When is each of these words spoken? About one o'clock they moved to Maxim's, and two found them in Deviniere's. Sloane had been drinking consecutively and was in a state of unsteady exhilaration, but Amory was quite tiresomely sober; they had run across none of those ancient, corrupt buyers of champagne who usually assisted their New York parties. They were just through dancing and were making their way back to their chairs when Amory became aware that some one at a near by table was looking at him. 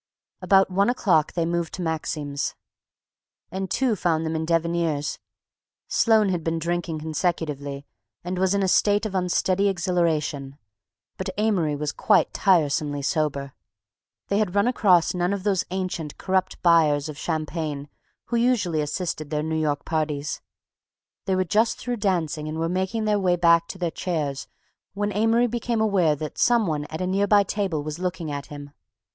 About 0.41 0.71
one 0.71 0.89
o'clock 0.89 1.33
they 1.33 1.45
moved 1.45 1.75
to 1.75 1.83
Maxim's, 1.83 2.55
and 3.51 3.69
two 3.69 3.95
found 3.95 4.25
them 4.25 4.35
in 4.35 4.45
Deviniere's. 4.47 5.19
Sloane 5.87 6.29
had 6.29 6.43
been 6.43 6.57
drinking 6.57 6.97
consecutively 6.97 7.85
and 8.23 8.39
was 8.39 8.55
in 8.55 8.63
a 8.63 8.67
state 8.67 9.05
of 9.05 9.13
unsteady 9.13 9.67
exhilaration, 9.67 10.57
but 11.17 11.29
Amory 11.37 11.75
was 11.75 11.91
quite 11.91 12.33
tiresomely 12.33 13.03
sober; 13.03 13.53
they 14.27 14.39
had 14.39 14.55
run 14.55 14.65
across 14.67 15.13
none 15.13 15.33
of 15.33 15.43
those 15.43 15.65
ancient, 15.69 16.17
corrupt 16.17 16.59
buyers 16.63 17.07
of 17.07 17.15
champagne 17.15 17.87
who 18.25 18.37
usually 18.37 18.81
assisted 18.81 19.29
their 19.29 19.43
New 19.43 19.55
York 19.55 19.85
parties. 19.85 20.41
They 21.25 21.35
were 21.35 21.43
just 21.43 21.77
through 21.77 21.97
dancing 21.97 22.47
and 22.47 22.57
were 22.57 22.67
making 22.67 23.05
their 23.05 23.19
way 23.19 23.35
back 23.35 23.67
to 23.67 23.77
their 23.77 23.91
chairs 23.91 24.47
when 24.95 25.11
Amory 25.15 25.45
became 25.45 25.79
aware 25.79 26.15
that 26.15 26.39
some 26.39 26.65
one 26.65 26.85
at 26.85 27.01
a 27.01 27.05
near 27.05 27.27
by 27.27 27.43
table 27.43 27.83
was 27.83 27.99
looking 27.99 28.31
at 28.31 28.47
him. 28.47 28.71